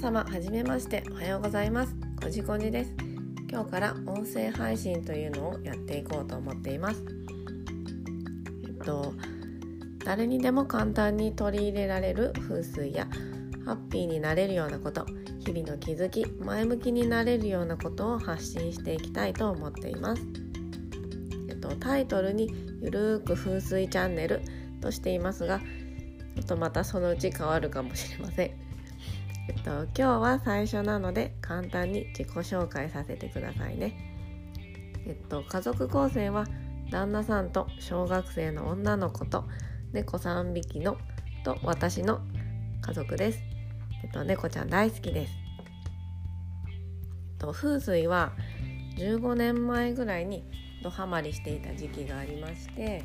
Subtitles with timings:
[0.00, 1.94] 様はじめましておはようございます。
[2.22, 2.94] こじこじです。
[3.50, 7.04] 今日から音声配信というのをやっていこうと思っています。
[8.64, 9.12] えっと
[10.02, 13.08] 誰にでも簡単に取り入れられる風水や
[13.66, 15.04] ハッピーになれるようなこと
[15.44, 20.22] 日々の気づき前向きになれるようなことを発信していきたいと思っています。
[21.50, 24.40] えっとタイトルにゆるーく風水チャンネル
[24.80, 28.69] としていますがちょっとまたそのうち変わるかもしれません。
[29.48, 33.96] えっと、今日は最初なので簡単に自己紹介させてくださいね。
[35.06, 36.46] えっと、家族構成は
[36.90, 39.44] 旦那さんと小学生の女の子と
[39.92, 40.98] 猫3匹の
[41.44, 42.20] と私の
[42.82, 43.40] 家族です。
[44.04, 45.32] えっと、猫ちゃん大好きです。
[47.32, 48.32] えっと、風水は
[48.96, 50.44] 15年前ぐらいに
[50.82, 53.04] ドハマりしていた時期がありまして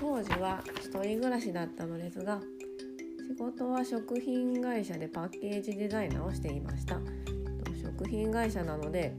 [0.00, 2.40] 当時は一人暮らしだったのですが
[3.26, 6.98] 仕事は食品会社でパッケージデザイナーをしていました
[7.82, 9.14] 食品会社なので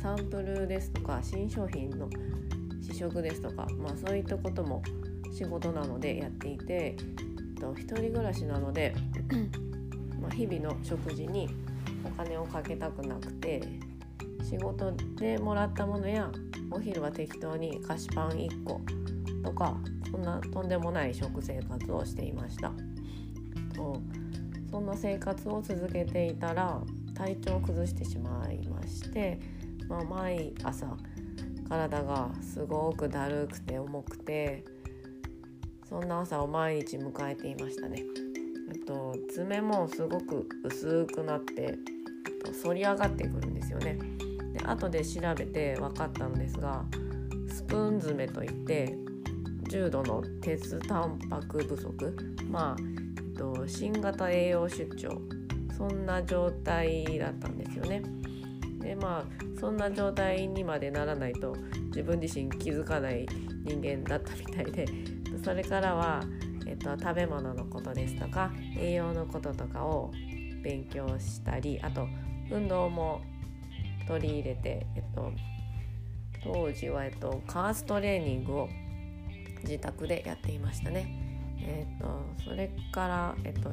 [0.00, 2.08] サンプルですとか新商品の
[2.80, 4.80] 試食ですとか、まあ、そういったことも
[5.36, 6.96] 仕事なのでやっていて
[7.76, 8.94] 一人暮らしなので
[10.22, 11.48] ま日々の食事に
[12.04, 13.60] お金をかけたくなくて
[14.48, 16.30] 仕事でもらったものや
[16.70, 18.80] お昼は適当に菓子パン1個
[19.42, 19.76] とか
[20.12, 22.70] そんなとんでもない食生活をしていました。
[23.82, 24.00] と
[24.70, 26.80] そんな生活を続けていたら
[27.14, 29.38] 体調を崩してしまいまして、
[29.88, 30.96] まあ、毎朝
[31.68, 34.64] 体がすごくだるくて重くて
[35.88, 38.02] そんな朝を毎日迎えていましたね。
[38.72, 41.74] えっと、爪もすごく薄くなってえっ
[42.42, 43.98] と反り上がってくるんですよね。
[44.54, 46.84] で後で調べて分かったのですが
[47.48, 48.96] スプーン爪といって
[49.68, 52.16] 重度の鉄タンパク不足
[52.50, 53.01] まあ
[53.42, 55.20] と、新型栄養出張
[55.76, 58.02] そんな状態だったんですよね。
[58.78, 61.56] でまあそんな状態にまでならないと
[61.86, 63.26] 自分自身気づかない
[63.64, 64.86] 人間だったみたいで
[65.44, 66.20] それからは、
[66.66, 70.10] えっと、食べ物のことですとか栄養のこととかを
[70.62, 72.08] 勉強したりあと
[72.50, 73.20] 運動も
[74.08, 75.32] 取り入れて、えっと、
[76.42, 78.68] 当時は、えっと、カーストレーニングを
[79.62, 81.21] 自宅でやっていましたね。
[81.62, 83.70] え、ー、とそれからえ、ー、と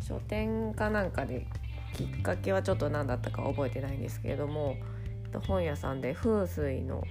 [0.00, 1.46] 書店かなんかで
[1.94, 4.76] きっかけはちょっと何だったか覚えてないんですけれども、
[5.24, 7.02] えっと、本屋さんで風水の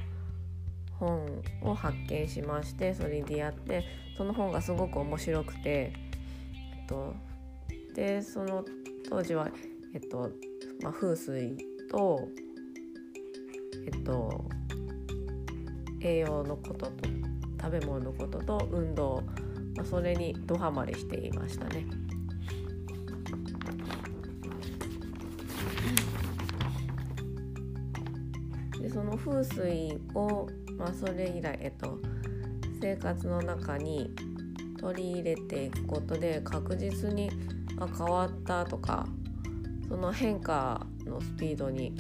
[1.00, 3.84] 本を発見しましてそれに出会って
[4.18, 5.94] その本がすごく面白くて、え
[6.84, 7.14] っと、
[7.94, 8.66] でその
[9.10, 9.50] 当時は、
[9.94, 10.32] えっと
[10.82, 11.58] まあ、風水
[11.90, 12.28] と、
[13.86, 14.46] えっと、
[16.02, 16.92] 栄養のことと
[17.62, 19.24] 食べ物のことと運動、
[19.86, 21.86] それにドハマりしていましたね。
[28.82, 32.00] でその風水を、まあ、それ以来、えっと、
[32.80, 34.12] 生活の中に
[34.80, 37.30] 取り入れていくことで確実に
[37.80, 39.08] あ変わったとか
[39.88, 41.96] その変化のスピードに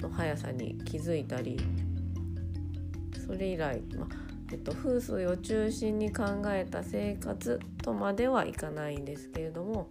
[0.00, 1.58] の速さに気づいたり
[3.26, 4.08] それ以来、まあ、
[4.52, 9.90] えっと、風水を中心に考えた生活とまではいかないんですけれども、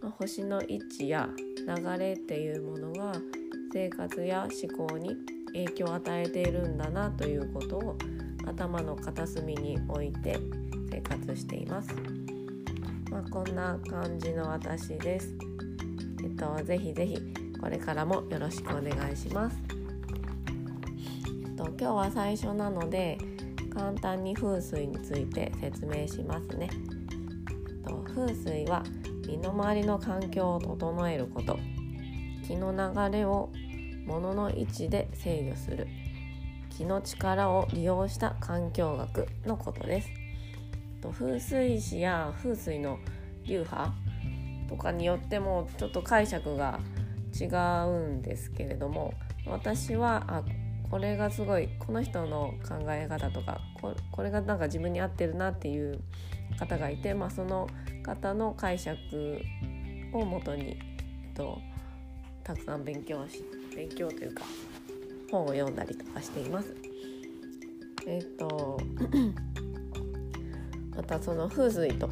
[0.00, 1.28] まあ、星の位置や
[1.66, 3.12] 流れっていうものが
[3.72, 5.16] 生活や思考に
[5.48, 7.96] 影響を与えているんだなということを
[8.46, 10.38] 頭の片隅に置いて
[10.90, 11.94] 生活しています。
[13.10, 15.36] まあ、こんな感じの私です。
[16.22, 17.18] えっと、ぜひぜひ
[17.60, 19.56] これからもよろしくお願いします。
[21.44, 23.18] えっと、今日は最初なので
[23.74, 26.68] 簡単に風水について説明しますね。
[27.84, 28.82] と風水は
[29.26, 31.58] 身の回りの環境を整えること
[32.46, 33.50] 気の流れを
[34.06, 35.88] 物の位置で制御する
[36.70, 40.08] 気の力を利用した環境学のことです。
[41.00, 42.98] と風水師や風水の
[43.44, 43.92] 流派
[44.68, 46.80] とかによってもちょっと解釈が
[47.38, 47.44] 違
[47.88, 49.12] うんですけれども
[49.46, 50.42] 私はあ
[50.94, 53.60] これがすごいこの人の考え方とか
[54.12, 55.98] これがなんか自分に合ってるなっていう
[56.56, 57.66] 方がいて、まあ、その
[58.04, 58.96] 方の解釈
[60.12, 61.58] をもとに、えっと、
[62.44, 63.42] たくさん勉強し
[63.74, 64.44] 勉強というか
[65.32, 66.76] 本を読んだりとかしています。
[68.06, 68.78] えっと
[70.96, 72.10] またその風水とっ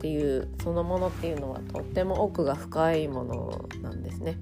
[0.00, 4.38] ていうそのものっていうのはとっても奥が深いものなんですね。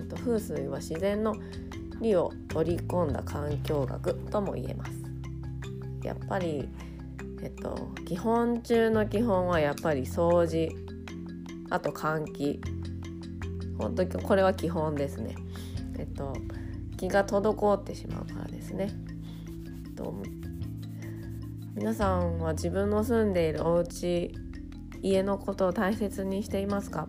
[0.00, 1.36] えっと、風水は自然の
[2.00, 4.92] 理を取り込んだ環境学とも言えます。
[6.02, 6.68] やっぱり
[7.42, 10.74] えっと基本中の基本はやっぱり掃除
[11.70, 12.60] あと換気。
[13.78, 15.34] 本当にこれは基本ですね。
[15.98, 16.32] えっと
[16.96, 18.90] 気が滞ってしまうからですね。
[19.96, 20.14] と
[21.74, 24.34] 皆さんは自分の住んでいるお家
[25.00, 27.08] 家のことを大切にしていますか？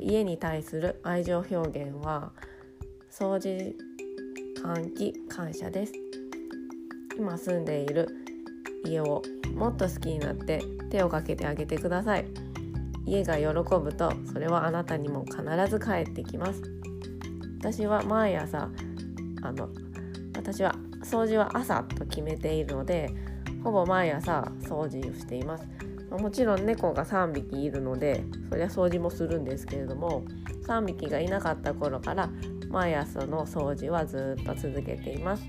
[0.00, 2.32] 家に対する愛情表現は
[3.16, 3.76] 掃除
[4.60, 5.92] 換気感謝です。
[7.16, 8.08] 今住んでいる
[8.84, 9.22] 家を
[9.54, 12.26] もっと好きになって手をかけてあげてください。
[13.06, 16.60] 家が喜ぶとそれはあなたにも必ず帰ってきます。
[17.60, 18.68] 私は毎朝
[19.42, 19.68] あの
[20.34, 20.74] 私は
[21.04, 23.10] 掃除は朝と決めているので
[23.62, 25.64] ほぼ毎朝掃除をしています。
[26.10, 30.24] もちろん猫が3匹いるのでそりゃ掃除もするんですけれども
[30.66, 32.28] 3匹がいなかった頃から
[32.74, 35.44] 毎朝の掃除はずっと続けています。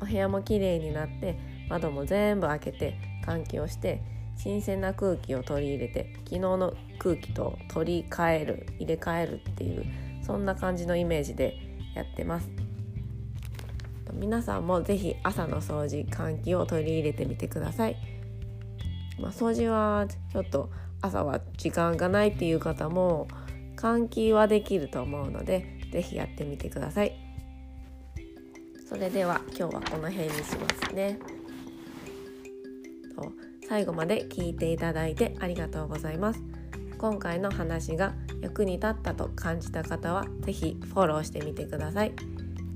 [0.00, 1.38] お部屋もきれいになって
[1.68, 4.02] 窓も全部開けて換気をして
[4.36, 9.84] 新鮮な空気を取り入れて昨日の空気と取り替える入れ替えるっていう
[10.22, 11.58] そんな感じのイメージで
[11.94, 12.48] やってます。
[14.14, 17.96] 皆さんも是非朝の掃除換気を取り入れてみてください、
[19.20, 20.70] まあ、掃除はちょっと
[21.02, 23.28] 朝は時間がないっていう方も
[23.76, 27.12] 換気はできると思うので是非やってみてください
[28.88, 31.18] それでは今日はこの辺にしますね
[33.68, 36.40] 最後まで聞いていただいてありがとうございます
[36.98, 42.12] 今回の話が役に立ったと感じた方は是非フォローしてみてください。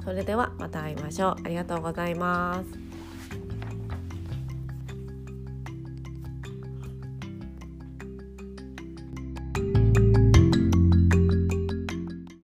[0.05, 1.37] それではまた会いましょう。
[1.45, 2.90] ありがとうございます。